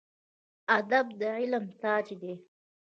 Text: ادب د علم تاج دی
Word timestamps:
ادب 0.77 1.05
د 1.19 1.21
علم 1.37 1.65
تاج 1.81 2.07
دی 2.21 2.33